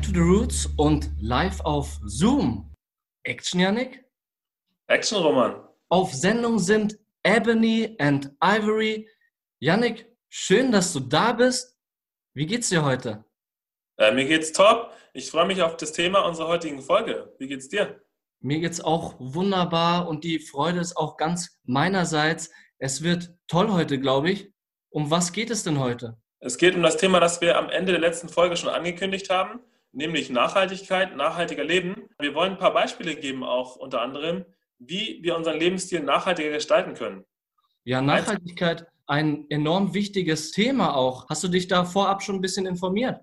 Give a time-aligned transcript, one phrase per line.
[0.00, 2.74] Back to the Roots und live auf Zoom.
[3.24, 4.02] Action, Yannick?
[4.86, 5.60] Action, Roman.
[5.90, 9.06] Auf Sendung sind Ebony and Ivory.
[9.58, 11.76] Yannick, schön, dass du da bist.
[12.32, 13.26] Wie geht's dir heute?
[13.98, 14.90] Äh, mir geht's top.
[15.12, 17.34] Ich freue mich auf das Thema unserer heutigen Folge.
[17.38, 18.00] Wie geht's dir?
[18.40, 22.50] Mir geht's auch wunderbar und die Freude ist auch ganz meinerseits.
[22.78, 24.50] Es wird toll heute, glaube ich.
[24.88, 26.16] Um was geht es denn heute?
[26.38, 29.60] Es geht um das Thema, das wir am Ende der letzten Folge schon angekündigt haben,
[29.92, 32.08] nämlich Nachhaltigkeit, nachhaltiger Leben.
[32.18, 34.44] Wir wollen ein paar Beispiele geben, auch unter anderem,
[34.78, 37.24] wie wir unseren Lebensstil nachhaltiger gestalten können.
[37.84, 41.28] Ja, Nachhaltigkeit, ein enorm wichtiges Thema auch.
[41.28, 43.20] Hast du dich da vorab schon ein bisschen informiert?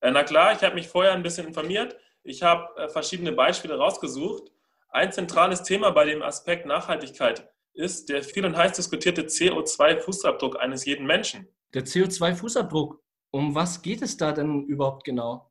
[0.00, 1.96] Äh, na klar, ich habe mich vorher ein bisschen informiert.
[2.22, 4.50] Ich habe äh, verschiedene Beispiele rausgesucht.
[4.90, 10.84] Ein zentrales Thema bei dem Aspekt Nachhaltigkeit ist der viel und heiß diskutierte CO2-Fußabdruck eines
[10.84, 11.48] jeden Menschen.
[11.74, 12.98] Der CO2-Fußabdruck,
[13.30, 15.50] um was geht es da denn überhaupt genau?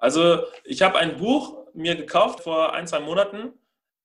[0.00, 3.52] Also ich habe ein Buch mir gekauft vor ein, zwei Monaten.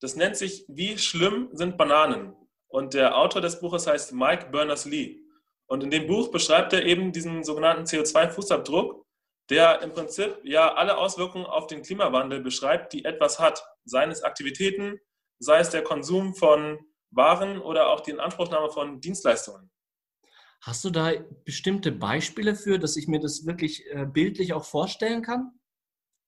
[0.00, 2.36] Das nennt sich Wie schlimm sind Bananen?
[2.68, 5.20] Und der Autor des Buches heißt Mike Berners-Lee.
[5.66, 9.04] Und in dem Buch beschreibt er eben diesen sogenannten CO2-Fußabdruck,
[9.48, 13.64] der im Prinzip ja alle Auswirkungen auf den Klimawandel beschreibt, die etwas hat.
[13.84, 15.00] Seien es Aktivitäten,
[15.38, 16.78] sei es der Konsum von
[17.10, 19.70] Waren oder auch die Inanspruchnahme von Dienstleistungen.
[20.60, 21.12] Hast du da
[21.44, 25.52] bestimmte Beispiele für, dass ich mir das wirklich äh, bildlich auch vorstellen kann?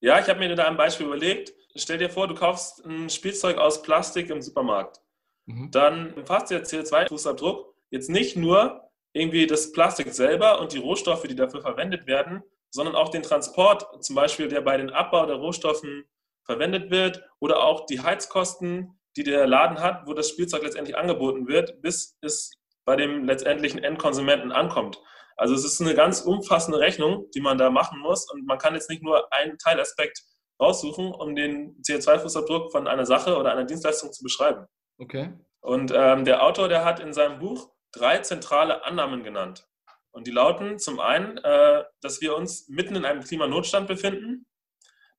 [0.01, 1.53] Ja, ich habe mir da ein Beispiel überlegt.
[1.75, 5.01] Stell dir vor, du kaufst ein Spielzeug aus Plastik im Supermarkt.
[5.47, 5.71] Mhm.
[5.71, 11.35] Dann umfasst der CO2-Fußabdruck jetzt nicht nur irgendwie das Plastik selber und die Rohstoffe, die
[11.35, 16.05] dafür verwendet werden, sondern auch den Transport, zum Beispiel der bei den Abbau der Rohstoffen
[16.45, 21.49] verwendet wird oder auch die Heizkosten, die der Laden hat, wo das Spielzeug letztendlich angeboten
[21.49, 22.53] wird, bis es
[22.85, 25.01] bei dem letztendlichen Endkonsumenten ankommt.
[25.39, 28.75] Also es ist eine ganz umfassende Rechnung, die man da machen muss und man kann
[28.75, 30.22] jetzt nicht nur einen Teilaspekt
[30.60, 34.66] raussuchen, um den CO2-Fußabdruck von einer Sache oder einer Dienstleistung zu beschreiben.
[34.98, 35.32] Okay.
[35.60, 39.69] Und ähm, der Autor, der hat in seinem Buch drei zentrale Annahmen genannt.
[40.10, 44.44] Und die lauten zum einen, äh, dass wir uns mitten in einem Klimanotstand befinden,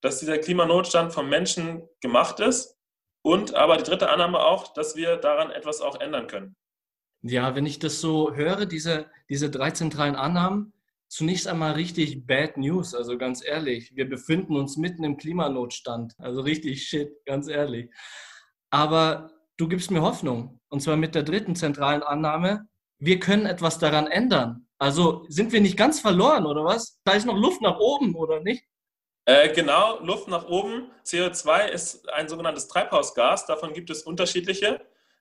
[0.02, 2.78] dass dieser Klimanotstand vom Menschen gemacht ist
[3.22, 6.56] und aber die dritte Annahme auch, dass wir daran etwas auch ändern können.
[7.22, 10.72] Ja, wenn ich das so höre, diese, diese drei zentralen Annahmen,
[11.08, 13.94] zunächst einmal richtig Bad News, also ganz ehrlich.
[13.94, 17.90] Wir befinden uns mitten im Klimanotstand, also richtig shit, ganz ehrlich.
[18.70, 22.66] Aber du gibst mir Hoffnung, und zwar mit der dritten zentralen Annahme,
[22.98, 24.66] wir können etwas daran ändern.
[24.78, 27.00] Also sind wir nicht ganz verloren, oder was?
[27.04, 28.64] Da ist noch Luft nach oben, oder nicht?
[29.26, 30.90] Äh, genau, Luft nach oben.
[31.04, 34.80] CO2 ist ein sogenanntes Treibhausgas, davon gibt es unterschiedliche.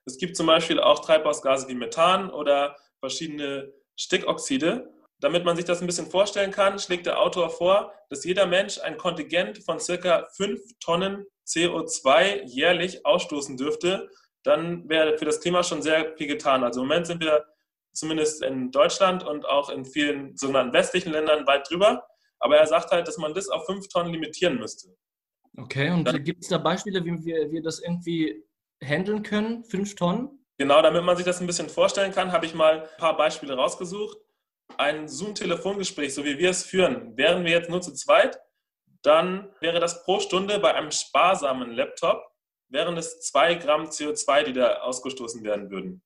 [0.10, 4.92] Es gibt zum Beispiel auch Treibhausgase wie Methan oder verschiedene Stickoxide.
[5.20, 8.80] Damit man sich das ein bisschen vorstellen kann, schlägt der Autor vor, dass jeder Mensch
[8.80, 14.10] ein Kontingent von circa 5 Tonnen CO2 jährlich ausstoßen dürfte.
[14.44, 16.64] Dann wäre für das Klima schon sehr viel getan.
[16.64, 17.46] Also im Moment sind wir
[17.94, 22.08] zumindest in Deutschland und auch in vielen sogenannten westlichen Ländern weit drüber.
[22.40, 24.90] Aber er sagt halt, dass man das auf 5 Tonnen limitieren müsste.
[25.58, 28.44] Okay, und gibt es da Beispiele, wie wir, wir das irgendwie
[28.84, 30.46] handeln können, fünf Tonnen?
[30.58, 33.56] Genau, damit man sich das ein bisschen vorstellen kann, habe ich mal ein paar Beispiele
[33.56, 34.18] rausgesucht.
[34.78, 38.40] Ein Zoom-Telefongespräch, so wie wir es führen, wären wir jetzt nur zu zweit,
[39.02, 42.24] dann wäre das pro Stunde bei einem sparsamen Laptop,
[42.68, 46.04] wären es zwei Gramm CO2, die da ausgestoßen werden würden.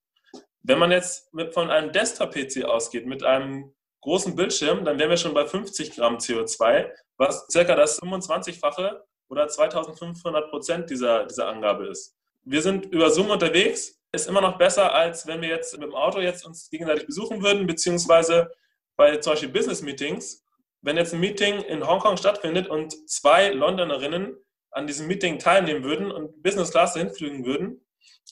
[0.62, 5.18] Wenn man jetzt mit, von einem Desktop-PC ausgeht, mit einem großen Bildschirm, dann wären wir
[5.18, 11.88] schon bei 50 Gramm CO2, was circa das 25-fache oder 2500 Prozent dieser, dieser Angabe
[11.88, 14.00] ist wir sind über Zoom unterwegs.
[14.12, 17.42] Ist immer noch besser, als wenn wir jetzt mit dem Auto jetzt uns gegenseitig besuchen
[17.42, 18.52] würden, beziehungsweise
[18.96, 20.46] bei zum Beispiel Business Meetings.
[20.82, 24.38] Wenn jetzt ein Meeting in Hongkong stattfindet und zwei Londonerinnen
[24.72, 27.86] an diesem Meeting teilnehmen würden und Business Class hinfliegen würden,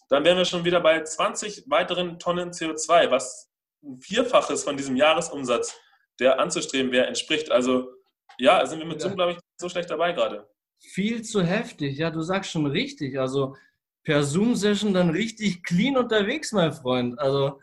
[0.09, 3.50] dann wären wir schon wieder bei 20 weiteren Tonnen CO2, was
[3.83, 5.75] ein Vierfaches von diesem Jahresumsatz,
[6.19, 7.51] der anzustreben wäre, entspricht.
[7.51, 7.94] Also
[8.38, 10.47] ja, sind wir mit Zoom, glaube ich, so schlecht dabei gerade.
[10.80, 13.18] Viel zu heftig, ja, du sagst schon richtig.
[13.18, 13.56] Also
[14.03, 17.19] per Zoom-Session dann richtig clean unterwegs, mein Freund.
[17.19, 17.59] Also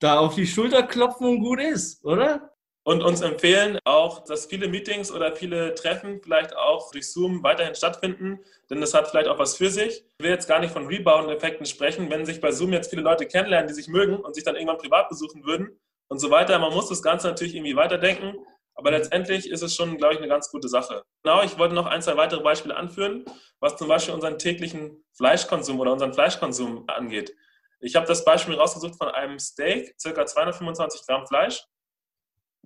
[0.00, 2.50] da auf die Schulter klopfen und gut ist, oder?
[2.82, 7.74] Und uns empfehlen auch, dass viele Meetings oder viele Treffen vielleicht auch durch Zoom weiterhin
[7.74, 8.40] stattfinden,
[8.70, 10.02] denn das hat vielleicht auch was für sich.
[10.18, 13.26] Ich will jetzt gar nicht von Rebound-Effekten sprechen, wenn sich bei Zoom jetzt viele Leute
[13.26, 15.78] kennenlernen, die sich mögen und sich dann irgendwann privat besuchen würden
[16.08, 16.58] und so weiter.
[16.58, 18.34] Man muss das Ganze natürlich irgendwie weiterdenken,
[18.80, 21.04] aber letztendlich ist es schon, glaube ich, eine ganz gute Sache.
[21.22, 23.26] Genau, ich wollte noch ein, zwei weitere Beispiele anführen,
[23.60, 27.36] was zum Beispiel unseren täglichen Fleischkonsum oder unseren Fleischkonsum angeht.
[27.80, 30.24] Ich habe das Beispiel rausgesucht von einem Steak, ca.
[30.24, 31.62] 225 Gramm Fleisch,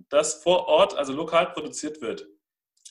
[0.07, 2.25] das vor Ort, also lokal produziert wird.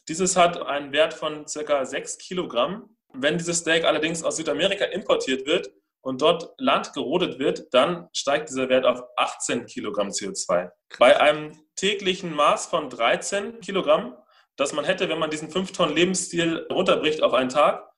[0.06, 2.94] Dieses hat einen Wert von circa 6 Kilogramm.
[3.14, 5.70] Wenn dieses Steak allerdings aus Südamerika importiert wird
[6.02, 10.70] und dort Land gerodet wird, dann steigt dieser Wert auf 18 Kilogramm CO2.
[10.98, 14.16] Bei einem täglichen Maß von 13 Kilogramm,
[14.56, 17.90] das man hätte, wenn man diesen 5 Tonnen Lebensstil runterbricht auf einen Tag,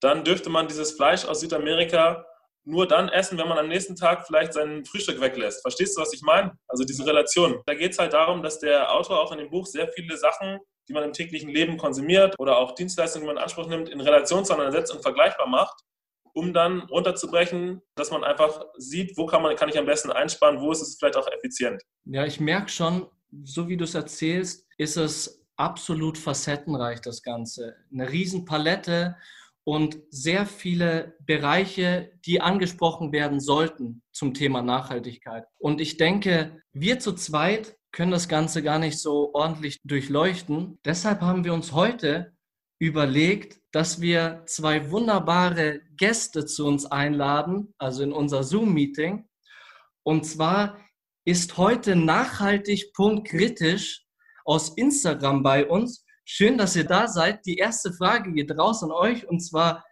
[0.00, 2.26] dann dürfte man dieses Fleisch aus Südamerika
[2.64, 5.62] nur dann essen, wenn man am nächsten Tag vielleicht sein Frühstück weglässt.
[5.62, 6.52] Verstehst du, was ich meine?
[6.66, 7.60] Also diese Relation.
[7.66, 10.58] Da geht es halt darum, dass der Autor auch in dem Buch sehr viele Sachen,
[10.88, 14.00] die man im täglichen Leben konsumiert oder auch Dienstleistungen, die man in Anspruch nimmt, in
[14.00, 15.74] Relation zueinander setzt und vergleichbar macht,
[16.32, 20.60] um dann runterzubrechen, dass man einfach sieht, wo kann, man, kann ich am besten einsparen,
[20.60, 21.82] wo ist es vielleicht auch effizient.
[22.04, 23.06] Ja, ich merke schon,
[23.44, 27.76] so wie du es erzählst, ist es absolut facettenreich, das Ganze.
[27.92, 29.16] Eine Riesenpalette
[29.64, 35.44] und sehr viele Bereiche, die angesprochen werden sollten zum Thema Nachhaltigkeit.
[35.58, 40.78] Und ich denke, wir zu zweit können das Ganze gar nicht so ordentlich durchleuchten.
[40.84, 42.32] Deshalb haben wir uns heute
[42.78, 49.28] überlegt, dass wir zwei wunderbare Gäste zu uns einladen, also in unser Zoom-Meeting.
[50.02, 50.76] Und zwar
[51.24, 54.04] ist heute nachhaltig Punkt kritisch
[54.44, 57.44] aus Instagram bei uns Schön, dass ihr da seid.
[57.44, 59.84] Die erste Frage geht raus an euch und zwar,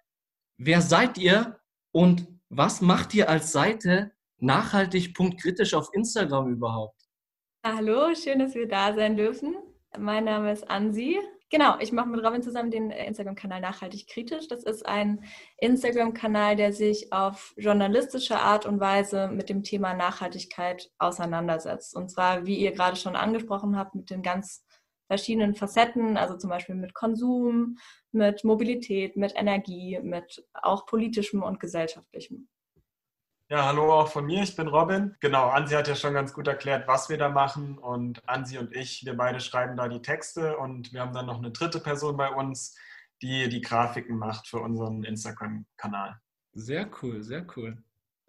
[0.57, 1.61] wer seid ihr
[1.93, 6.99] und was macht ihr als Seite nachhaltig.kritisch auf Instagram überhaupt?
[7.65, 9.57] Hallo, schön, dass wir da sein dürfen.
[9.99, 11.19] Mein Name ist Ansi.
[11.53, 14.49] Genau, ich mache mit Robin zusammen den Instagram-Kanal Nachhaltig Kritisch.
[14.49, 15.23] Das ist ein
[15.59, 21.95] Instagram-Kanal, der sich auf journalistische Art und Weise mit dem Thema Nachhaltigkeit auseinandersetzt.
[21.95, 24.65] Und zwar, wie ihr gerade schon angesprochen habt, mit den ganz
[25.09, 27.77] verschiedenen Facetten, also zum Beispiel mit Konsum,
[28.13, 32.49] mit Mobilität, mit Energie, mit auch politischem und gesellschaftlichem.
[33.53, 35.15] Ja, hallo auch von mir, ich bin Robin.
[35.21, 38.75] Genau, Ansi hat ja schon ganz gut erklärt, was wir da machen und Ansi und
[38.75, 42.17] ich, wir beide schreiben da die Texte und wir haben dann noch eine dritte Person
[42.17, 42.75] bei uns,
[43.21, 46.19] die die Grafiken macht für unseren Instagram-Kanal.
[46.55, 47.77] Sehr cool, sehr cool.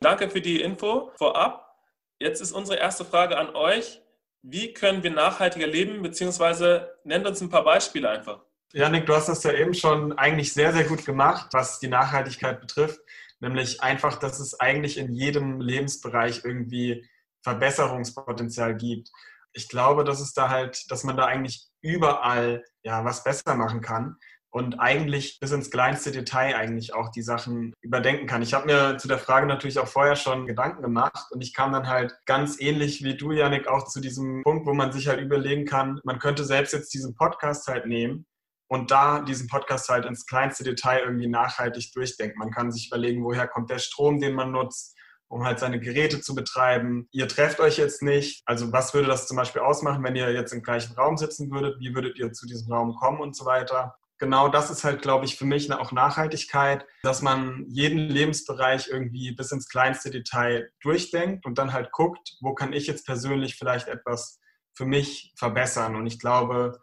[0.01, 1.73] Danke für die Info vorab.
[2.19, 4.01] Jetzt ist unsere erste Frage an euch
[4.41, 8.41] wie können wir nachhaltiger leben, beziehungsweise nennt uns ein paar Beispiele einfach.
[8.73, 12.59] Janik, du hast das ja eben schon eigentlich sehr, sehr gut gemacht, was die Nachhaltigkeit
[12.59, 12.99] betrifft.
[13.39, 17.07] Nämlich einfach, dass es eigentlich in jedem Lebensbereich irgendwie
[17.43, 19.09] Verbesserungspotenzial gibt.
[19.53, 23.81] Ich glaube, dass es da halt, dass man da eigentlich überall ja was besser machen
[23.81, 24.17] kann
[24.49, 28.41] und eigentlich bis ins kleinste Detail eigentlich auch die Sachen überdenken kann.
[28.43, 31.73] Ich habe mir zu der Frage natürlich auch vorher schon Gedanken gemacht und ich kam
[31.73, 35.19] dann halt ganz ähnlich wie du, Janik, auch zu diesem Punkt, wo man sich halt
[35.19, 38.25] überlegen kann, man könnte selbst jetzt diesen Podcast halt nehmen
[38.73, 42.39] und da diesen Podcast halt ins kleinste Detail irgendwie nachhaltig durchdenken.
[42.39, 44.97] Man kann sich überlegen, woher kommt der Strom, den man nutzt,
[45.27, 47.07] um halt seine Geräte zu betreiben.
[47.11, 48.41] Ihr trefft euch jetzt nicht.
[48.45, 51.79] Also was würde das zum Beispiel ausmachen, wenn ihr jetzt im gleichen Raum sitzen würdet?
[51.79, 53.95] Wie würdet ihr zu diesem Raum kommen und so weiter?
[54.19, 59.33] genau das ist halt, glaube ich, für mich auch Nachhaltigkeit, dass man jeden Lebensbereich irgendwie
[59.33, 63.89] bis ins kleinste Detail durchdenkt und dann halt guckt, wo kann ich jetzt persönlich vielleicht
[63.89, 64.39] etwas
[64.75, 65.97] für mich verbessern.
[65.97, 66.79] Und ich glaube,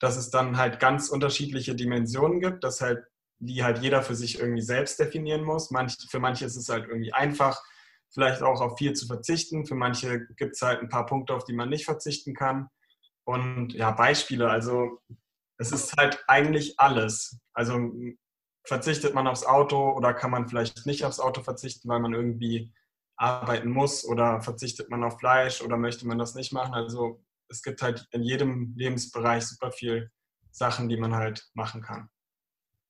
[0.00, 3.04] dass es dann halt ganz unterschiedliche Dimensionen gibt, dass halt
[3.38, 5.70] die halt jeder für sich irgendwie selbst definieren muss.
[5.70, 7.62] Manch, für manche ist es halt irgendwie einfach,
[8.12, 9.66] vielleicht auch auf viel zu verzichten.
[9.66, 12.68] Für manche gibt es halt ein paar Punkte, auf die man nicht verzichten kann.
[13.24, 14.50] Und ja, Beispiele.
[14.50, 15.00] Also
[15.58, 17.38] es ist halt eigentlich alles.
[17.54, 17.92] Also
[18.64, 22.72] verzichtet man aufs Auto oder kann man vielleicht nicht aufs Auto verzichten, weil man irgendwie
[23.16, 26.74] arbeiten muss oder verzichtet man auf Fleisch oder möchte man das nicht machen.
[26.74, 30.10] Also es gibt halt in jedem Lebensbereich super viel
[30.50, 32.08] Sachen, die man halt machen kann.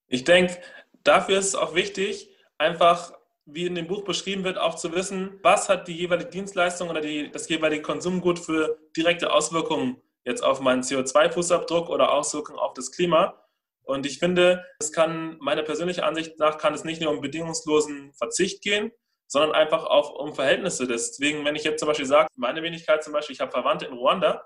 [0.06, 0.60] Ich denke,
[1.04, 3.12] dafür ist es auch wichtig, einfach,
[3.46, 7.00] wie in dem Buch beschrieben wird, auch zu wissen, was hat die jeweilige Dienstleistung oder
[7.00, 12.92] die, das jeweilige Konsumgut für direkte Auswirkungen jetzt auf meinen CO2-Fußabdruck oder Auswirkungen auf das
[12.92, 13.42] Klima.
[13.82, 18.12] Und ich finde, es kann, meiner persönlichen Ansicht nach, kann es nicht nur um bedingungslosen
[18.12, 18.92] Verzicht gehen,
[19.30, 20.88] sondern einfach auch um Verhältnisse.
[20.88, 23.92] Deswegen, wenn ich jetzt zum Beispiel sage, meine Wenigkeit zum Beispiel, ich habe Verwandte in
[23.92, 24.44] Ruanda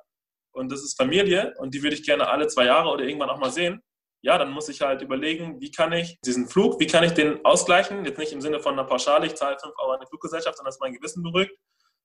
[0.53, 3.39] und das ist Familie und die würde ich gerne alle zwei Jahre oder irgendwann auch
[3.39, 3.83] mal sehen,
[4.21, 7.45] ja, dann muss ich halt überlegen, wie kann ich diesen Flug, wie kann ich den
[7.47, 8.05] ausgleichen?
[8.05, 10.71] Jetzt nicht im Sinne von einer Pauschale, ich zahle 5 Euro an die Fluggesellschaft, sondern
[10.71, 11.53] dass mein Gewissen beruhigt,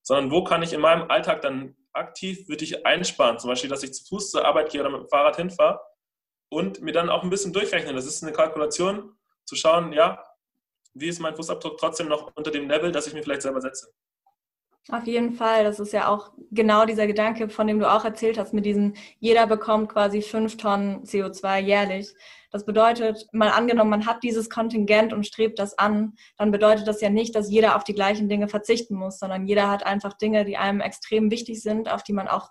[0.02, 3.84] sondern wo kann ich in meinem Alltag dann aktiv würde ich einsparen, zum Beispiel, dass
[3.84, 5.82] ich zu Fuß zur Arbeit gehe oder mit dem Fahrrad hinfahre
[6.50, 7.96] und mir dann auch ein bisschen durchrechnen.
[7.96, 9.18] Das ist eine Kalkulation,
[9.50, 10.24] zu schauen, ja,
[11.00, 13.92] wie ist mein Fußabdruck trotzdem noch unter dem Level, das ich mir vielleicht selber setze.
[14.92, 15.64] Auf jeden Fall.
[15.64, 18.96] Das ist ja auch genau dieser Gedanke, von dem du auch erzählt hast, mit diesem,
[19.20, 22.12] jeder bekommt quasi fünf Tonnen CO2 jährlich.
[22.52, 27.02] Das bedeutet, mal angenommen, man hat dieses Kontingent und strebt das an, dann bedeutet das
[27.02, 30.46] ja nicht, dass jeder auf die gleichen Dinge verzichten muss, sondern jeder hat einfach Dinge,
[30.46, 32.50] die einem extrem wichtig sind, auf die man auch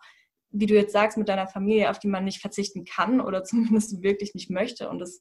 [0.51, 4.03] wie du jetzt sagst, mit deiner Familie, auf die man nicht verzichten kann oder zumindest
[4.03, 4.89] wirklich nicht möchte.
[4.89, 5.21] Und das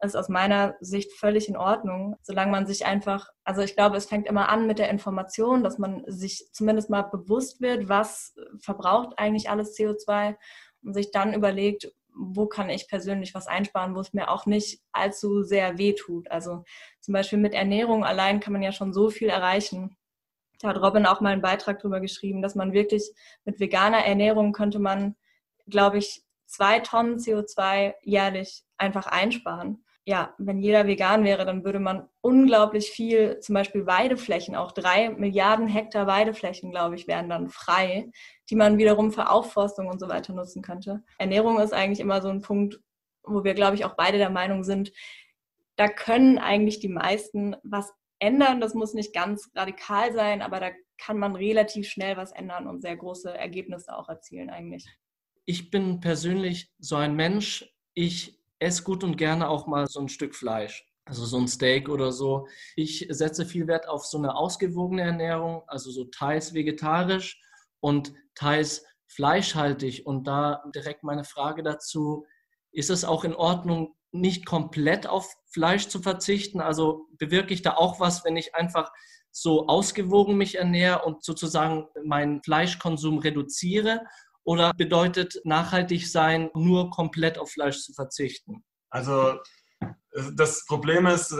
[0.00, 4.06] ist aus meiner Sicht völlig in Ordnung, solange man sich einfach, also ich glaube, es
[4.06, 9.18] fängt immer an mit der Information, dass man sich zumindest mal bewusst wird, was verbraucht
[9.18, 10.36] eigentlich alles CO2
[10.82, 14.80] und sich dann überlegt, wo kann ich persönlich was einsparen, wo es mir auch nicht
[14.92, 16.30] allzu sehr weh tut.
[16.30, 16.64] Also
[17.00, 19.96] zum Beispiel mit Ernährung allein kann man ja schon so viel erreichen.
[20.64, 23.12] Da hat Robin auch mal einen Beitrag drüber geschrieben, dass man wirklich
[23.44, 25.14] mit veganer Ernährung könnte man,
[25.66, 31.78] glaube ich, zwei Tonnen CO2 jährlich einfach einsparen ja, wenn jeder vegan wäre, dann würde
[31.78, 37.48] man unglaublich viel, zum Beispiel Weideflächen, auch drei Milliarden Hektar Weideflächen, glaube ich, wären dann
[37.48, 38.10] frei,
[38.50, 41.02] die man wiederum für Aufforstung und so weiter nutzen könnte.
[41.16, 42.80] Ernährung ist eigentlich immer so ein Punkt,
[43.22, 44.92] wo wir, glaube ich, auch beide der Meinung sind,
[45.76, 48.60] da können eigentlich die meisten was ändern.
[48.60, 52.80] Das muss nicht ganz radikal sein, aber da kann man relativ schnell was ändern und
[52.80, 54.86] sehr große Ergebnisse auch erzielen eigentlich.
[55.44, 60.08] Ich bin persönlich so ein Mensch, ich esse gut und gerne auch mal so ein
[60.08, 60.86] Stück Fleisch.
[61.06, 62.48] Also so ein Steak oder so.
[62.76, 67.42] Ich setze viel Wert auf so eine ausgewogene Ernährung, also so teils vegetarisch
[67.80, 70.06] und teils fleischhaltig.
[70.06, 72.24] Und da direkt meine Frage dazu,
[72.74, 76.60] ist es auch in Ordnung, nicht komplett auf Fleisch zu verzichten?
[76.60, 78.92] Also bewirke ich da auch was, wenn ich einfach
[79.30, 84.04] so ausgewogen mich ernähre und sozusagen meinen Fleischkonsum reduziere?
[84.44, 88.62] Oder bedeutet nachhaltig sein, nur komplett auf Fleisch zu verzichten?
[88.90, 89.38] Also
[90.34, 91.34] das Problem ist,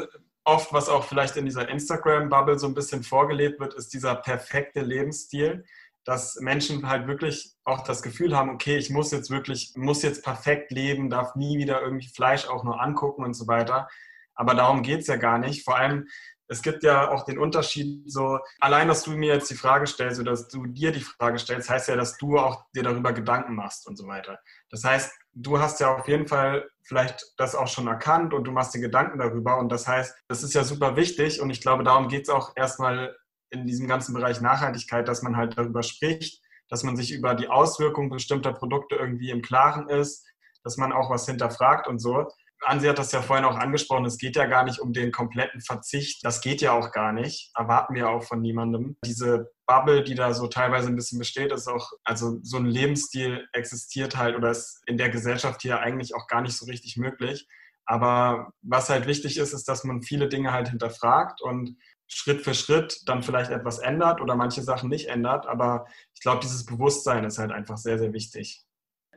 [0.45, 4.81] oft, was auch vielleicht in dieser Instagram-Bubble so ein bisschen vorgelebt wird, ist dieser perfekte
[4.81, 5.65] Lebensstil,
[6.05, 10.23] dass Menschen halt wirklich auch das Gefühl haben, okay, ich muss jetzt wirklich, muss jetzt
[10.23, 13.89] perfekt leben, darf nie wieder irgendwie Fleisch auch nur angucken und so weiter.
[14.35, 15.65] Aber darum geht es ja gar nicht.
[15.65, 16.07] Vor allem,
[16.47, 20.21] es gibt ja auch den Unterschied, so allein, dass du mir jetzt die Frage stellst
[20.21, 23.55] oder dass du dir die Frage stellst, heißt ja, dass du auch dir darüber Gedanken
[23.55, 24.39] machst und so weiter.
[24.71, 28.53] Das heißt, du hast ja auf jeden Fall vielleicht das auch schon erkannt und du
[28.53, 31.83] machst dir Gedanken darüber und das heißt, das ist ja super wichtig und ich glaube,
[31.83, 33.17] darum geht es auch erstmal
[33.51, 37.49] in diesem ganzen Bereich Nachhaltigkeit, dass man halt darüber spricht, dass man sich über die
[37.49, 40.27] Auswirkungen bestimmter Produkte irgendwie im Klaren ist,
[40.63, 42.27] dass man auch was hinterfragt und so.
[42.67, 45.61] Ansi hat das ja vorhin auch angesprochen, es geht ja gar nicht um den kompletten
[45.61, 46.25] Verzicht.
[46.25, 47.51] Das geht ja auch gar nicht.
[47.55, 48.97] Erwarten wir auch von niemandem.
[49.05, 53.47] Diese Bubble, die da so teilweise ein bisschen besteht, ist auch, also so ein Lebensstil
[53.53, 57.47] existiert halt oder ist in der Gesellschaft hier eigentlich auch gar nicht so richtig möglich.
[57.87, 61.77] Aber was halt wichtig ist, ist, dass man viele Dinge halt hinterfragt und
[62.15, 65.47] Schritt für Schritt dann vielleicht etwas ändert oder manche Sachen nicht ändert.
[65.47, 68.63] Aber ich glaube, dieses Bewusstsein ist halt einfach sehr, sehr wichtig.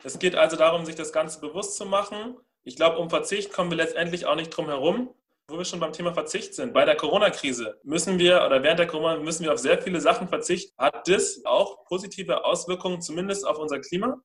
[0.04, 2.38] Es geht also darum, sich das Ganze bewusst zu machen
[2.68, 5.16] ich glaube, um Verzicht kommen wir letztendlich auch nicht drum herum.
[5.50, 8.88] Wo wir schon beim Thema Verzicht sind, bei der Corona-Krise müssen wir oder während der
[8.88, 10.76] Corona müssen wir auf sehr viele Sachen verzichten.
[10.78, 14.22] Hat das auch positive Auswirkungen, zumindest auf unser Klima?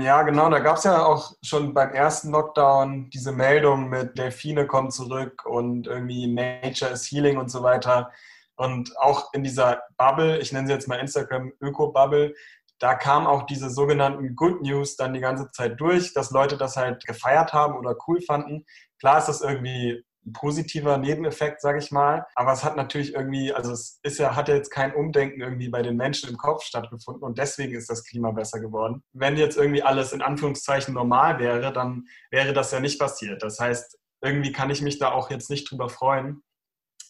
[0.00, 0.50] Ja, genau.
[0.50, 5.44] Da gab es ja auch schon beim ersten Lockdown diese Meldung mit Delfine kommen zurück
[5.46, 8.10] und irgendwie Nature is Healing und so weiter.
[8.56, 12.34] Und auch in dieser Bubble, ich nenne sie jetzt mal Instagram Öko-Bubble,
[12.78, 16.76] da kam auch diese sogenannten Good News dann die ganze Zeit durch, dass Leute das
[16.76, 18.64] halt gefeiert haben oder cool fanden.
[18.98, 22.26] Klar ist das irgendwie positiver Nebeneffekt, sage ich mal.
[22.34, 25.68] Aber es hat natürlich irgendwie, also es ist ja, hat ja jetzt kein Umdenken irgendwie
[25.68, 29.02] bei den Menschen im Kopf stattgefunden und deswegen ist das Klima besser geworden.
[29.12, 33.42] Wenn jetzt irgendwie alles in Anführungszeichen normal wäre, dann wäre das ja nicht passiert.
[33.42, 36.42] Das heißt, irgendwie kann ich mich da auch jetzt nicht drüber freuen,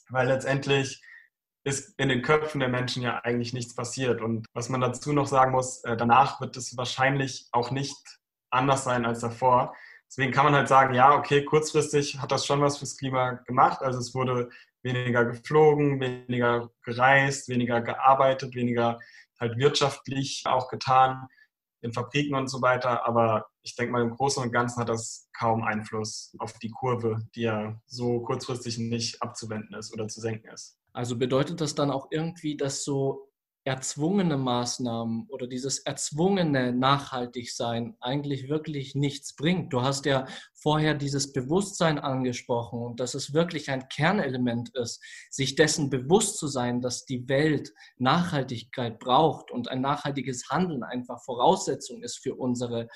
[0.08, 1.02] weil letztendlich
[1.64, 4.20] ist in den Köpfen der Menschen ja eigentlich nichts passiert.
[4.20, 7.96] Und was man dazu noch sagen muss, äh, danach wird es wahrscheinlich auch nicht
[8.50, 9.74] anders sein als davor.
[10.12, 13.80] Deswegen kann man halt sagen, ja, okay, kurzfristig hat das schon was fürs Klima gemacht.
[13.80, 14.50] Also es wurde
[14.82, 18.98] weniger geflogen, weniger gereist, weniger gearbeitet, weniger
[19.40, 21.28] halt wirtschaftlich auch getan
[21.80, 23.06] in Fabriken und so weiter.
[23.06, 27.26] Aber ich denke mal, im Großen und Ganzen hat das kaum Einfluss auf die Kurve,
[27.34, 30.76] die ja so kurzfristig nicht abzuwenden ist oder zu senken ist.
[30.92, 33.31] Also bedeutet das dann auch irgendwie, dass so
[33.64, 39.72] erzwungene Maßnahmen oder dieses erzwungene Nachhaltigsein eigentlich wirklich nichts bringt.
[39.72, 45.00] Du hast ja vorher dieses Bewusstsein angesprochen und dass es wirklich ein Kernelement ist,
[45.30, 51.22] sich dessen bewusst zu sein, dass die Welt Nachhaltigkeit braucht und ein nachhaltiges Handeln einfach
[51.24, 52.88] Voraussetzung ist für unsere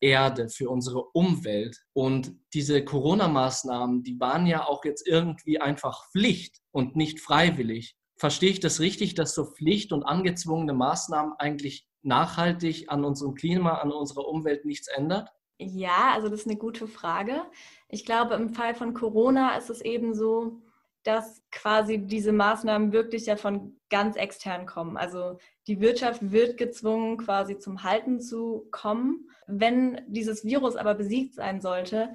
[0.00, 1.78] Erde, für unsere Umwelt.
[1.94, 7.96] Und diese Corona-Maßnahmen, die waren ja auch jetzt irgendwie einfach Pflicht und nicht freiwillig.
[8.22, 13.78] Verstehe ich das richtig, dass so Pflicht und angezwungene Maßnahmen eigentlich nachhaltig an unserem Klima,
[13.78, 15.32] an unserer Umwelt nichts ändert?
[15.58, 17.42] Ja, also das ist eine gute Frage.
[17.88, 20.62] Ich glaube, im Fall von Corona ist es eben so,
[21.02, 24.96] dass quasi diese Maßnahmen wirklich ja von ganz extern kommen.
[24.96, 29.30] Also die Wirtschaft wird gezwungen, quasi zum Halten zu kommen.
[29.48, 32.12] Wenn dieses Virus aber besiegt sein sollte,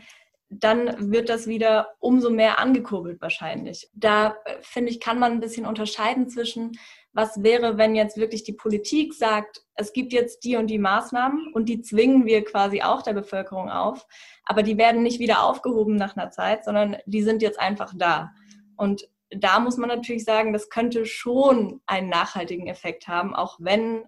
[0.50, 3.90] dann wird das wieder umso mehr angekurbelt wahrscheinlich.
[3.94, 6.78] Da äh, finde ich, kann man ein bisschen unterscheiden zwischen,
[7.12, 11.52] was wäre, wenn jetzt wirklich die Politik sagt, es gibt jetzt die und die Maßnahmen
[11.54, 14.06] und die zwingen wir quasi auch der Bevölkerung auf,
[14.46, 18.32] aber die werden nicht wieder aufgehoben nach einer Zeit, sondern die sind jetzt einfach da.
[18.78, 24.06] Und da muss man natürlich sagen, das könnte schon einen nachhaltigen Effekt haben, auch wenn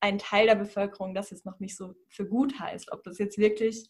[0.00, 2.92] ein Teil der Bevölkerung das jetzt noch nicht so für gut heißt.
[2.92, 3.88] Ob das jetzt wirklich,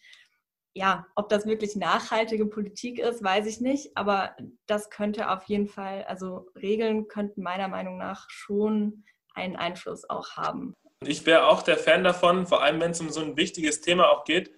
[0.75, 3.97] ja, ob das wirklich nachhaltige Politik ist, weiß ich nicht.
[3.97, 10.09] Aber das könnte auf jeden Fall, also Regeln könnten meiner Meinung nach schon einen Einfluss
[10.09, 10.75] auch haben.
[11.05, 14.11] Ich wäre auch der Fan davon, vor allem wenn es um so ein wichtiges Thema
[14.11, 14.53] auch geht,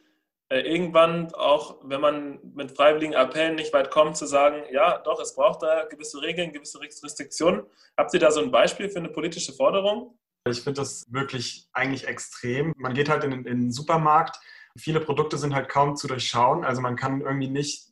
[0.53, 5.21] äh, irgendwann auch, wenn man mit freiwilligen Appellen nicht weit kommt, zu sagen, ja, doch,
[5.21, 7.63] es braucht da gewisse Regeln, gewisse Restriktionen.
[7.97, 10.19] Habt ihr da so ein Beispiel für eine politische Forderung?
[10.49, 12.73] Ich finde das wirklich eigentlich extrem.
[12.77, 14.41] Man geht halt in, in den Supermarkt,
[14.77, 17.91] viele Produkte sind halt kaum zu durchschauen, also man kann irgendwie nicht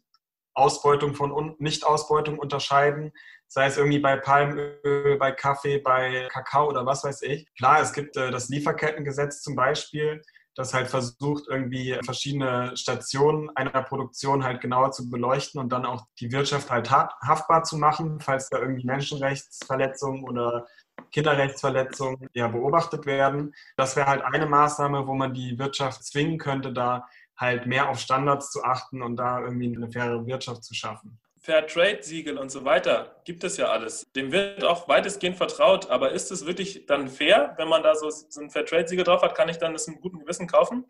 [0.55, 3.13] Ausbeutung von Nicht-Ausbeutung unterscheiden,
[3.47, 7.47] sei es irgendwie bei Palmöl, bei Kaffee, bei Kakao oder was weiß ich.
[7.57, 10.21] Klar, es gibt äh, das Lieferkettengesetz zum Beispiel,
[10.55, 16.05] das halt versucht, irgendwie verschiedene Stationen einer Produktion halt genauer zu beleuchten und dann auch
[16.19, 20.67] die Wirtschaft halt haftbar zu machen, falls da irgendwie Menschenrechtsverletzungen oder
[21.13, 23.55] Kinderrechtsverletzungen ja, beobachtet werden.
[23.77, 27.99] Das wäre halt eine Maßnahme, wo man die Wirtschaft zwingen könnte, da halt mehr auf
[28.01, 31.19] Standards zu achten und da irgendwie eine faire Wirtschaft zu schaffen.
[31.41, 34.07] Fairtrade-Siegel und so weiter gibt es ja alles.
[34.15, 35.89] Dem wird auch weitestgehend vertraut.
[35.89, 39.35] Aber ist es wirklich dann fair, wenn man da so, so ein Fairtrade-Siegel drauf hat?
[39.35, 40.85] Kann ich dann das mit gutem Gewissen kaufen?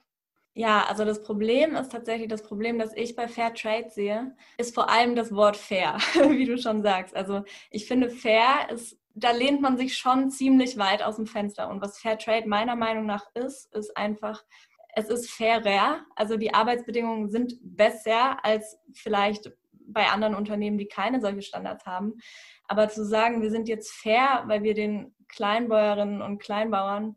[0.55, 4.91] Ja, also das Problem ist tatsächlich das Problem, das ich bei Fairtrade sehe, ist vor
[4.91, 5.99] allem das Wort fair,
[6.31, 7.15] wie du schon sagst.
[7.15, 11.69] Also ich finde, fair ist, da lehnt man sich schon ziemlich weit aus dem Fenster.
[11.69, 14.45] Und was Fairtrade meiner Meinung nach ist, ist einfach,
[14.95, 16.01] es ist fairer.
[16.17, 19.51] Also die Arbeitsbedingungen sind besser als vielleicht
[19.87, 22.15] bei anderen Unternehmen, die keine solche Standards haben.
[22.67, 27.17] Aber zu sagen, wir sind jetzt fair, weil wir den Kleinbäuerinnen und Kleinbauern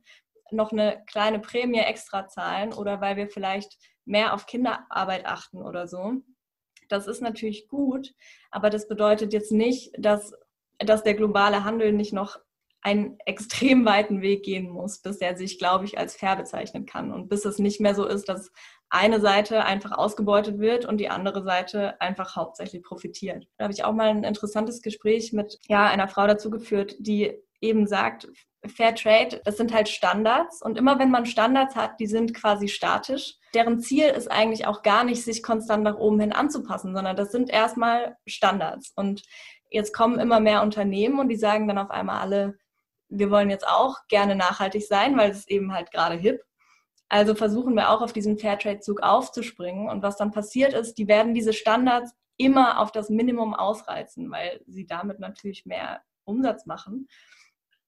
[0.52, 5.88] noch eine kleine Prämie extra zahlen oder weil wir vielleicht mehr auf Kinderarbeit achten oder
[5.88, 6.22] so,
[6.92, 8.14] das ist natürlich gut,
[8.50, 10.34] aber das bedeutet jetzt nicht, dass,
[10.86, 12.38] dass der globale Handel nicht noch
[12.82, 17.12] einen extrem weiten Weg gehen muss, bis er sich, glaube ich, als fair bezeichnen kann
[17.12, 18.52] und bis es nicht mehr so ist, dass
[18.90, 23.48] eine Seite einfach ausgebeutet wird und die andere Seite einfach hauptsächlich profitiert.
[23.58, 27.34] Da habe ich auch mal ein interessantes Gespräch mit ja, einer Frau dazu geführt, die
[27.62, 28.28] eben sagt,
[28.68, 32.68] Fair Trade, das sind halt Standards und immer wenn man Standards hat, die sind quasi
[32.68, 33.38] statisch.
[33.56, 37.32] Deren Ziel ist eigentlich auch gar nicht, sich konstant nach oben hin anzupassen, sondern das
[37.32, 38.94] sind erstmal Standards.
[38.96, 39.24] Und
[39.72, 42.58] jetzt kommen immer mehr Unternehmen und die sagen dann auf einmal alle,
[43.10, 46.44] wir wollen jetzt auch gerne nachhaltig sein, weil es eben halt gerade hip.
[47.10, 49.90] Also versuchen wir auch auf diesen Fairtrade-Zug aufzuspringen.
[49.90, 54.62] Und was dann passiert ist, die werden diese Standards immer auf das Minimum ausreizen, weil
[54.68, 57.08] sie damit natürlich mehr Umsatz machen.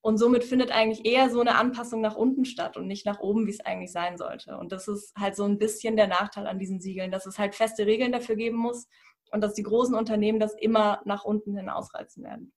[0.02, 3.48] Und somit findet eigentlich eher so eine Anpassung nach unten statt und nicht nach oben,
[3.48, 4.58] wie es eigentlich sein sollte.
[4.58, 7.56] Und das ist halt so ein bisschen der Nachteil an diesen Siegeln, dass es halt
[7.56, 8.88] feste Regeln dafür geben muss
[9.34, 12.54] und dass die großen Unternehmen das immer nach unten hin ausreizen werden.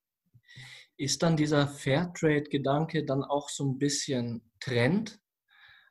[0.99, 5.19] Ist dann dieser Fairtrade-Gedanke dann auch so ein bisschen Trend?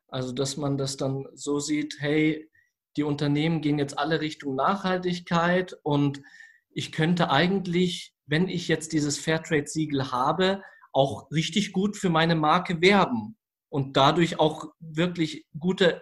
[0.08, 2.50] Also, dass man das dann so sieht, hey,
[2.98, 6.22] die Unternehmen gehen jetzt alle Richtung Nachhaltigkeit und
[6.70, 10.62] ich könnte eigentlich, wenn ich jetzt dieses Fairtrade-Siegel habe,
[10.94, 13.38] auch richtig gut für meine Marke werben
[13.70, 16.02] und dadurch auch wirklich gute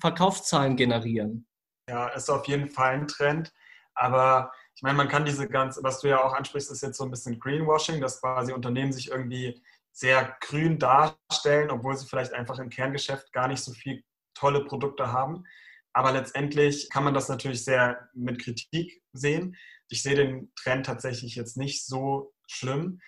[0.00, 1.46] Verkaufszahlen generieren.
[1.88, 3.52] Ja, ist auf jeden Fall ein Trend.
[3.98, 7.04] Aber ich meine, man kann diese ganze, was du ja auch ansprichst, ist jetzt so
[7.04, 9.60] ein bisschen Greenwashing, dass quasi Unternehmen sich irgendwie
[9.92, 15.12] sehr grün darstellen, obwohl sie vielleicht einfach im Kerngeschäft gar nicht so viel tolle Produkte
[15.12, 15.44] haben.
[15.92, 19.56] Aber letztendlich kann man das natürlich sehr mit Kritik sehen.
[19.88, 23.00] Ich sehe den Trend tatsächlich jetzt nicht so schlimm,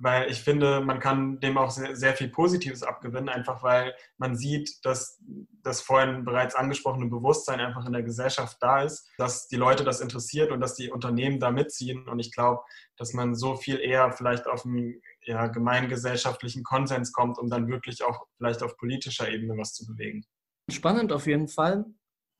[0.00, 4.34] weil ich finde, man kann dem auch sehr, sehr, viel Positives abgewinnen, einfach weil man
[4.34, 5.20] sieht, dass
[5.62, 10.00] das vorhin bereits angesprochene Bewusstsein einfach in der Gesellschaft da ist, dass die Leute das
[10.00, 12.08] interessiert und dass die Unternehmen da mitziehen.
[12.08, 12.62] Und ich glaube,
[12.96, 18.02] dass man so viel eher vielleicht auf einen ja, gemeingesellschaftlichen Konsens kommt, um dann wirklich
[18.02, 20.24] auch vielleicht auf politischer Ebene was zu bewegen.
[20.70, 21.84] Spannend auf jeden Fall.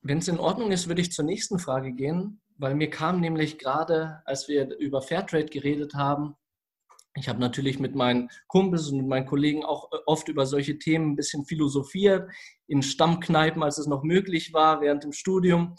[0.01, 3.59] Wenn es in Ordnung ist, würde ich zur nächsten Frage gehen, weil mir kam nämlich
[3.59, 6.35] gerade, als wir über Fairtrade geredet haben,
[7.15, 10.77] ich habe natürlich mit meinen Kumpels und mit meinen Kollegen auch äh, oft über solche
[10.77, 12.29] Themen ein bisschen philosophiert,
[12.67, 15.75] in Stammkneipen, als es noch möglich war, während dem Studium.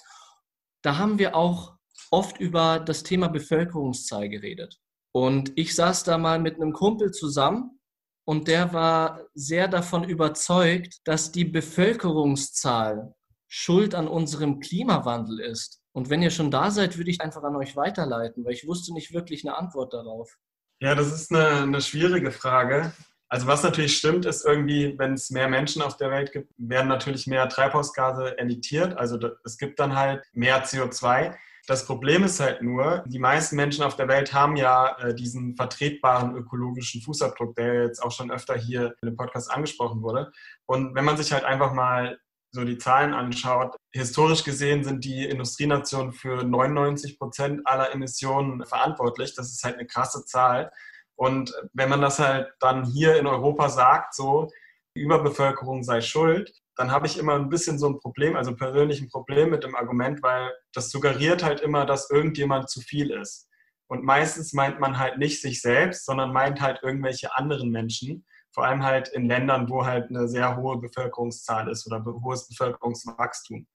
[0.82, 1.76] Da haben wir auch
[2.10, 4.78] oft über das Thema Bevölkerungszahl geredet.
[5.14, 7.80] Und ich saß da mal mit einem Kumpel zusammen
[8.24, 13.14] und der war sehr davon überzeugt, dass die Bevölkerungszahl
[13.48, 15.82] schuld an unserem Klimawandel ist.
[15.92, 18.94] Und wenn ihr schon da seid, würde ich einfach an euch weiterleiten, weil ich wusste
[18.94, 20.38] nicht wirklich eine Antwort darauf.
[20.82, 22.92] Ja, das ist eine, eine schwierige Frage.
[23.28, 26.88] Also was natürlich stimmt, ist irgendwie, wenn es mehr Menschen auf der Welt gibt, werden
[26.88, 28.98] natürlich mehr Treibhausgase emittiert.
[28.98, 31.36] Also es gibt dann halt mehr CO2.
[31.68, 35.54] Das Problem ist halt nur, die meisten Menschen auf der Welt haben ja äh, diesen
[35.54, 40.32] vertretbaren ökologischen Fußabdruck, der jetzt auch schon öfter hier in dem Podcast angesprochen wurde.
[40.66, 42.18] Und wenn man sich halt einfach mal
[42.52, 49.34] so die Zahlen anschaut, historisch gesehen sind die Industrienationen für 99 Prozent aller Emissionen verantwortlich.
[49.34, 50.70] Das ist halt eine krasse Zahl.
[51.16, 54.50] Und wenn man das halt dann hier in Europa sagt, so,
[54.94, 59.00] die Überbevölkerung sei schuld, dann habe ich immer ein bisschen so ein Problem, also persönlich
[59.00, 63.48] ein Problem mit dem Argument, weil das suggeriert halt immer, dass irgendjemand zu viel ist.
[63.88, 68.24] Und meistens meint man halt nicht sich selbst, sondern meint halt irgendwelche anderen Menschen.
[68.52, 73.66] Vor allem halt in Ländern, wo halt eine sehr hohe Bevölkerungszahl ist oder hohes Bevölkerungswachstum.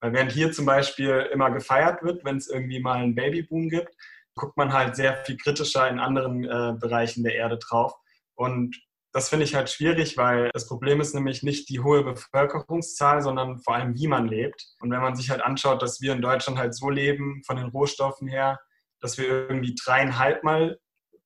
[0.00, 3.94] Weil während hier zum Beispiel immer gefeiert wird, wenn es irgendwie mal einen Babyboom gibt,
[4.34, 7.94] guckt man halt sehr viel kritischer in anderen äh, Bereichen der Erde drauf.
[8.34, 8.76] Und
[9.12, 13.60] das finde ich halt schwierig, weil das Problem ist nämlich nicht die hohe Bevölkerungszahl, sondern
[13.60, 14.74] vor allem, wie man lebt.
[14.80, 17.66] Und wenn man sich halt anschaut, dass wir in Deutschland halt so leben, von den
[17.66, 18.58] Rohstoffen her,
[19.00, 20.80] dass wir irgendwie dreieinhalb Mal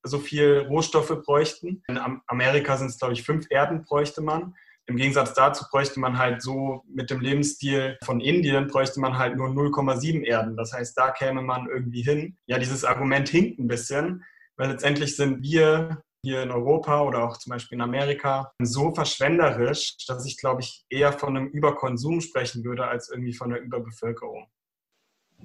[0.08, 1.82] so viel Rohstoffe bräuchten.
[1.88, 4.54] In Amerika sind es, glaube ich, fünf Erden bräuchte man.
[4.86, 9.36] Im Gegensatz dazu bräuchte man halt so mit dem Lebensstil von Indien bräuchte man halt
[9.36, 10.56] nur 0,7 Erden.
[10.56, 12.38] Das heißt, da käme man irgendwie hin.
[12.46, 14.24] Ja, dieses Argument hinkt ein bisschen,
[14.56, 19.96] weil letztendlich sind wir hier in Europa oder auch zum Beispiel in Amerika so verschwenderisch,
[20.06, 24.48] dass ich, glaube ich, eher von einem Überkonsum sprechen würde, als irgendwie von einer Überbevölkerung.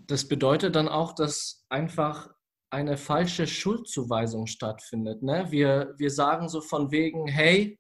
[0.08, 2.34] Das bedeutet dann auch, dass einfach
[2.74, 5.22] eine falsche Schuldzuweisung stattfindet.
[5.22, 5.46] Ne?
[5.52, 7.80] Wir, wir sagen so von wegen, hey,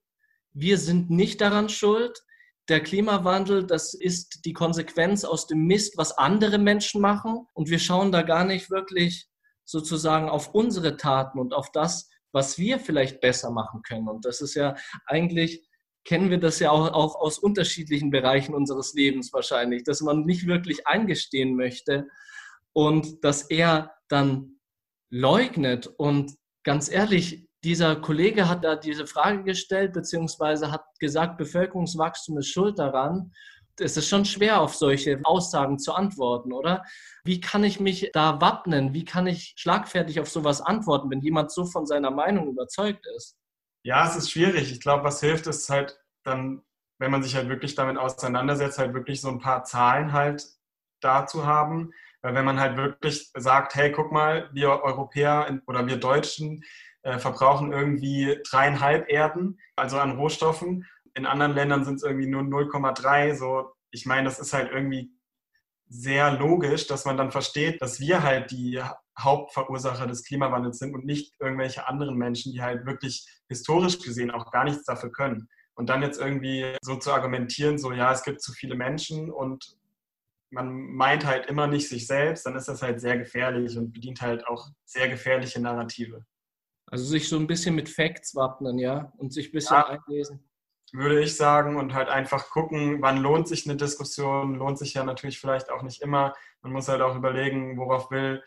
[0.53, 2.23] wir sind nicht daran schuld.
[2.69, 7.47] Der Klimawandel, das ist die Konsequenz aus dem Mist, was andere Menschen machen.
[7.53, 9.27] Und wir schauen da gar nicht wirklich
[9.65, 14.07] sozusagen auf unsere Taten und auf das, was wir vielleicht besser machen können.
[14.07, 14.75] Und das ist ja
[15.07, 15.67] eigentlich,
[16.05, 20.45] kennen wir das ja auch, auch aus unterschiedlichen Bereichen unseres Lebens wahrscheinlich, dass man nicht
[20.45, 22.07] wirklich eingestehen möchte
[22.73, 24.52] und dass er dann
[25.13, 25.87] leugnet.
[25.87, 32.49] Und ganz ehrlich, dieser Kollege hat da diese Frage gestellt, beziehungsweise hat gesagt, Bevölkerungswachstum ist
[32.49, 33.31] schuld daran
[33.79, 36.83] es ist schon schwer, auf solche Aussagen zu antworten, oder?
[37.23, 38.93] Wie kann ich mich da wappnen?
[38.93, 43.35] Wie kann ich schlagfertig auf sowas antworten, wenn jemand so von seiner Meinung überzeugt ist?
[43.83, 44.71] Ja, es ist schwierig.
[44.71, 46.61] Ich glaube, was hilft, ist halt dann,
[46.99, 50.45] wenn man sich halt wirklich damit auseinandersetzt, halt wirklich so ein paar Zahlen halt
[51.01, 51.91] da zu haben.
[52.23, 56.63] Weil wenn man halt wirklich sagt, hey, guck mal, wir Europäer oder wir Deutschen
[57.03, 62.41] äh, verbrauchen irgendwie dreieinhalb Erden, also an Rohstoffen in anderen Ländern sind es irgendwie nur
[62.41, 63.35] 0,3.
[63.35, 65.11] So, ich meine, das ist halt irgendwie
[65.87, 68.81] sehr logisch, dass man dann versteht, dass wir halt die
[69.19, 74.51] Hauptverursacher des Klimawandels sind und nicht irgendwelche anderen Menschen, die halt wirklich historisch gesehen auch
[74.51, 75.47] gar nichts dafür können.
[75.75, 79.75] Und dann jetzt irgendwie so zu argumentieren, so ja, es gibt zu viele Menschen und
[80.53, 84.21] man meint halt immer nicht sich selbst, dann ist das halt sehr gefährlich und bedient
[84.21, 86.25] halt auch sehr gefährliche Narrative.
[86.87, 89.87] Also sich so ein bisschen mit Facts wappnen, ja, und sich ein bisschen ja.
[89.87, 90.43] einlesen
[90.93, 95.03] würde ich sagen, und halt einfach gucken, wann lohnt sich eine Diskussion, lohnt sich ja
[95.03, 96.33] natürlich vielleicht auch nicht immer.
[96.61, 98.43] Man muss halt auch überlegen, worauf will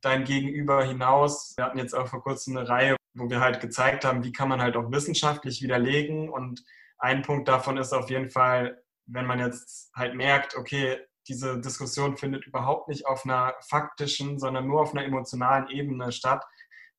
[0.00, 1.54] dein Gegenüber hinaus.
[1.56, 4.48] Wir hatten jetzt auch vor kurzem eine Reihe, wo wir halt gezeigt haben, wie kann
[4.48, 6.28] man halt auch wissenschaftlich widerlegen.
[6.28, 6.64] Und
[6.98, 12.16] ein Punkt davon ist auf jeden Fall, wenn man jetzt halt merkt, okay, diese Diskussion
[12.16, 16.44] findet überhaupt nicht auf einer faktischen, sondern nur auf einer emotionalen Ebene statt,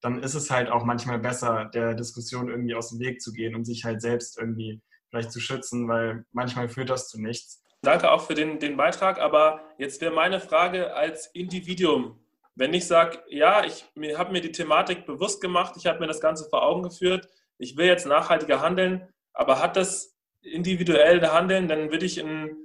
[0.01, 3.55] dann ist es halt auch manchmal besser, der Diskussion irgendwie aus dem Weg zu gehen
[3.55, 7.63] und sich halt selbst irgendwie vielleicht zu schützen, weil manchmal führt das zu nichts.
[7.81, 12.19] Danke auch für den, den Beitrag, aber jetzt wäre meine Frage als Individuum.
[12.55, 13.85] Wenn ich sage, ja, ich
[14.17, 17.77] habe mir die Thematik bewusst gemacht, ich habe mir das Ganze vor Augen geführt, ich
[17.77, 22.57] will jetzt nachhaltiger handeln, aber hat das individuelle Handeln, dann würde ich einen,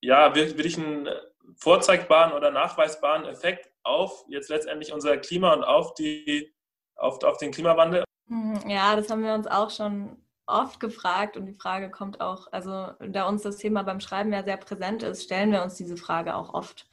[0.00, 1.08] ja, würde ich einen
[1.56, 6.54] vorzeigbaren oder nachweisbaren Effekt auf jetzt letztendlich unser Klima und auf, die,
[6.96, 8.04] auf, auf den Klimawandel?
[8.28, 12.46] Hm, ja, das haben wir uns auch schon oft gefragt und die Frage kommt auch,
[12.52, 15.96] also da uns das Thema beim Schreiben ja sehr präsent ist, stellen wir uns diese
[15.96, 16.88] Frage auch oft.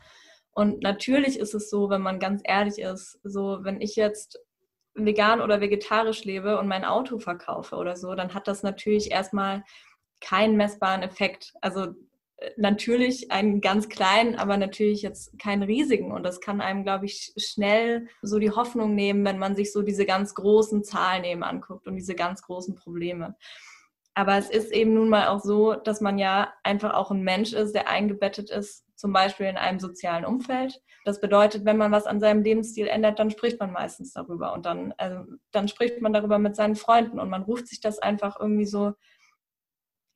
[0.52, 4.39] Und natürlich ist es so, wenn man ganz ehrlich ist, so wenn ich jetzt
[4.96, 9.63] vegan oder vegetarisch lebe und mein Auto verkaufe oder so, dann hat das natürlich erstmal
[10.22, 11.54] keinen messbaren Effekt.
[11.62, 11.96] Also
[12.58, 16.12] natürlich einen ganz kleinen, aber natürlich jetzt keinen riesigen.
[16.12, 19.82] Und das kann einem, glaube ich, schnell so die Hoffnung nehmen, wenn man sich so
[19.82, 23.36] diese ganz großen Zahlen eben anguckt und diese ganz großen Probleme.
[24.16, 27.54] Aber es ist eben nun mal auch so, dass man ja einfach auch ein Mensch
[27.54, 30.82] ist, der eingebettet ist, zum Beispiel in einem sozialen Umfeld.
[31.04, 34.66] Das bedeutet, wenn man was an seinem Lebensstil ändert, dann spricht man meistens darüber und
[34.66, 38.40] dann, also, dann spricht man darüber mit seinen Freunden und man ruft sich das einfach
[38.40, 38.94] irgendwie so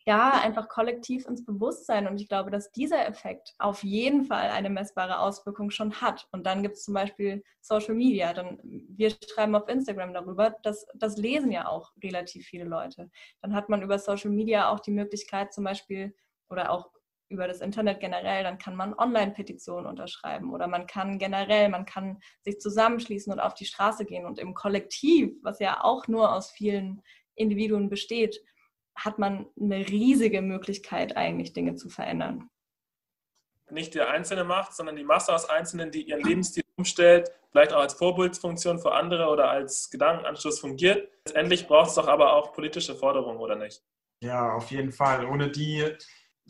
[0.08, 2.08] ja, einfach kollektiv ins Bewusstsein.
[2.08, 6.30] Und ich glaube, dass dieser Effekt auf jeden Fall eine messbare Auswirkung schon hat.
[6.32, 8.32] Und dann gibt es zum Beispiel Social Media.
[8.32, 10.56] Dann, wir schreiben auf Instagram darüber.
[10.64, 13.12] Das, das lesen ja auch relativ viele Leute.
[13.42, 16.16] Dann hat man über Social Media auch die Möglichkeit, zum Beispiel,
[16.50, 16.90] oder auch
[17.28, 22.22] über das Internet generell, dann kann man Online-Petitionen unterschreiben oder man kann generell, man kann
[22.44, 26.52] sich zusammenschließen und auf die Straße gehen und im Kollektiv, was ja auch nur aus
[26.52, 27.02] vielen
[27.36, 28.42] Individuen besteht,
[28.98, 32.50] hat man eine riesige Möglichkeit, eigentlich Dinge zu verändern.
[33.70, 37.82] Nicht der Einzelne macht, sondern die Masse aus Einzelnen, die ihren Lebensstil umstellt, vielleicht auch
[37.82, 41.10] als Vorbildsfunktion für andere oder als Gedankenanschluss fungiert.
[41.26, 43.84] Letztendlich braucht es doch aber auch politische Forderungen, oder nicht?
[44.22, 45.26] Ja, auf jeden Fall.
[45.26, 45.86] Ohne die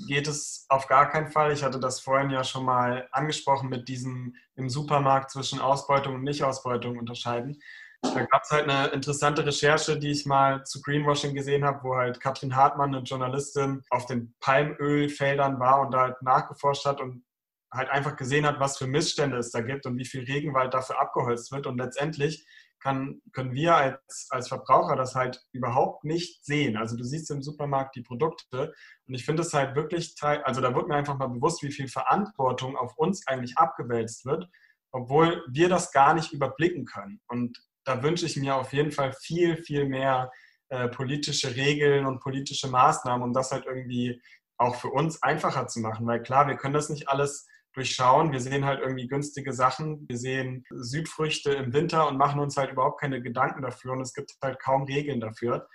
[0.08, 1.52] geht es auf gar keinen Fall.
[1.52, 6.24] Ich hatte das vorhin ja schon mal angesprochen mit diesem im Supermarkt zwischen Ausbeutung und
[6.24, 7.60] Nichtausbeutung unterscheiden.
[8.02, 11.96] Da gab es halt eine interessante Recherche, die ich mal zu Greenwashing gesehen habe, wo
[11.96, 17.24] halt Katrin Hartmann, eine Journalistin, auf den Palmölfeldern war und da halt nachgeforscht hat und
[17.72, 21.00] halt einfach gesehen hat, was für Missstände es da gibt und wie viel Regenwald dafür
[21.00, 21.68] abgeholzt wird.
[21.68, 22.46] Und letztendlich
[22.80, 26.78] kann, können wir als, als Verbraucher das halt überhaupt nicht sehen.
[26.78, 28.74] Also du siehst im Supermarkt die Produkte
[29.08, 31.88] und ich finde es halt wirklich, also da wird mir einfach mal bewusst, wie viel
[31.88, 34.48] Verantwortung auf uns eigentlich abgewälzt wird,
[34.92, 37.20] obwohl wir das gar nicht überblicken können.
[37.28, 37.58] Und
[37.88, 40.32] da wünsche ich mir auf jeden Fall viel, viel mehr
[40.70, 44.22] äh, politische Regeln und politische Maßnahmen, um das halt irgendwie
[44.58, 46.06] auch für uns einfacher zu machen.
[46.06, 48.34] Weil klar, wir können das nicht alles durchschauen.
[48.34, 50.06] Wir sehen halt irgendwie günstige Sachen.
[50.10, 53.94] Wir sehen Südfrüchte im Winter und machen uns halt überhaupt keine Gedanken dafür.
[53.94, 55.70] Und es gibt halt kaum Regeln dafür.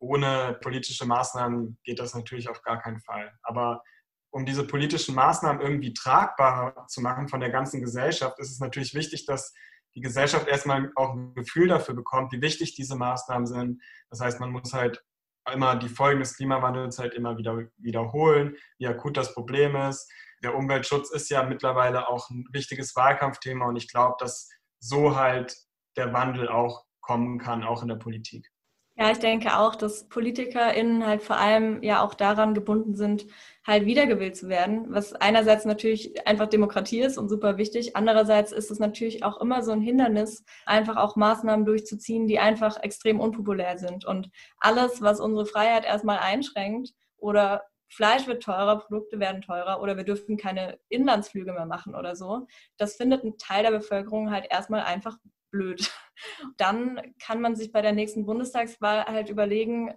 [0.00, 3.32] Ohne politische Maßnahmen geht das natürlich auf gar keinen Fall.
[3.42, 3.82] Aber
[4.30, 8.92] um diese politischen Maßnahmen irgendwie tragbarer zu machen von der ganzen Gesellschaft, ist es natürlich
[8.92, 9.54] wichtig, dass
[9.94, 13.82] die Gesellschaft erstmal auch ein Gefühl dafür bekommt, wie wichtig diese Maßnahmen sind.
[14.10, 15.04] Das heißt, man muss halt
[15.52, 20.10] immer die Folgen des Klimawandels halt immer wieder wiederholen, wie akut das Problem ist.
[20.42, 25.56] Der Umweltschutz ist ja mittlerweile auch ein wichtiges Wahlkampfthema und ich glaube, dass so halt
[25.96, 28.50] der Wandel auch kommen kann, auch in der Politik.
[28.96, 33.26] Ja, ich denke auch, dass PolitikerInnen halt vor allem ja auch daran gebunden sind,
[33.66, 37.96] halt wiedergewählt zu werden, was einerseits natürlich einfach Demokratie ist und super wichtig.
[37.96, 42.80] Andererseits ist es natürlich auch immer so ein Hindernis, einfach auch Maßnahmen durchzuziehen, die einfach
[42.84, 44.04] extrem unpopulär sind.
[44.04, 49.96] Und alles, was unsere Freiheit erstmal einschränkt oder Fleisch wird teurer, Produkte werden teurer oder
[49.96, 54.46] wir dürfen keine Inlandsflüge mehr machen oder so, das findet ein Teil der Bevölkerung halt
[54.50, 55.16] erstmal einfach
[55.54, 55.90] blöd.
[56.56, 59.94] Dann kann man sich bei der nächsten Bundestagswahl halt überlegen,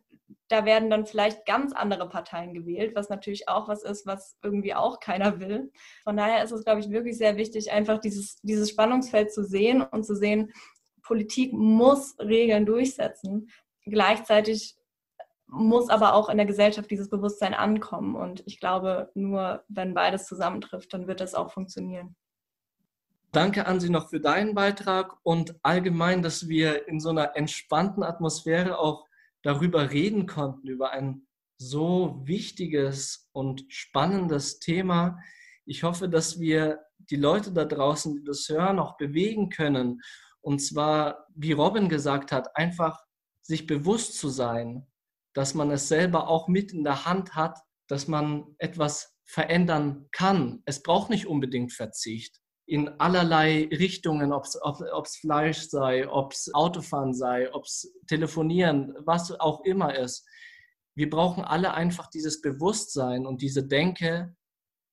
[0.49, 4.73] da werden dann vielleicht ganz andere Parteien gewählt, was natürlich auch was ist, was irgendwie
[4.73, 5.71] auch keiner will.
[6.03, 9.81] Von daher ist es, glaube ich, wirklich sehr wichtig, einfach dieses, dieses Spannungsfeld zu sehen
[9.81, 10.51] und zu sehen,
[11.03, 13.49] Politik muss Regeln durchsetzen.
[13.85, 14.75] Gleichzeitig
[15.47, 18.15] muss aber auch in der Gesellschaft dieses Bewusstsein ankommen.
[18.15, 22.15] Und ich glaube, nur wenn beides zusammentrifft, dann wird das auch funktionieren.
[23.33, 28.03] Danke an Sie noch für deinen Beitrag und allgemein, dass wir in so einer entspannten
[28.03, 29.05] Atmosphäre auch
[29.43, 35.19] darüber reden konnten, über ein so wichtiges und spannendes Thema.
[35.65, 40.01] Ich hoffe, dass wir die Leute da draußen, die das hören, auch bewegen können.
[40.39, 43.03] Und zwar, wie Robin gesagt hat, einfach
[43.41, 44.87] sich bewusst zu sein,
[45.33, 50.61] dass man es selber auch mit in der Hand hat, dass man etwas verändern kann.
[50.65, 57.13] Es braucht nicht unbedingt Verzicht in allerlei Richtungen, ob es Fleisch sei, ob es Autofahren
[57.13, 60.27] sei, ob es Telefonieren, was auch immer ist.
[60.93, 64.35] Wir brauchen alle einfach dieses Bewusstsein und diese Denke,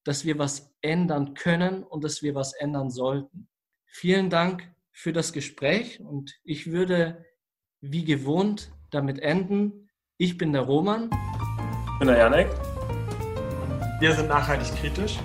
[0.05, 3.49] dass wir was ändern können und dass wir was ändern sollten.
[3.87, 7.25] Vielen Dank für das Gespräch und ich würde
[7.81, 9.91] wie gewohnt damit enden.
[10.17, 11.11] Ich bin der Roman.
[11.93, 12.49] Ich bin der Janek.
[13.99, 15.19] Wir sind nachhaltig kritisch.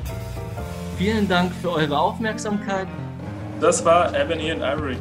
[0.99, 2.85] Vielen Dank für eure Aufmerksamkeit.
[3.61, 4.97] Das war Ebony and Ivory.